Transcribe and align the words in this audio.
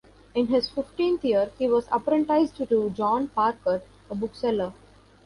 In 0.33 0.47
his 0.47 0.67
fifteenth 0.67 1.23
year 1.23 1.51
he 1.59 1.67
was 1.67 1.87
apprenticed 1.91 2.55
to 2.55 2.89
John 2.89 3.27
Parker, 3.27 3.83
a 4.09 4.15
bookseller. 4.15 4.73